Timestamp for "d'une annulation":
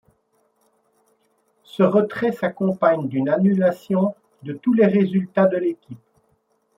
3.07-4.15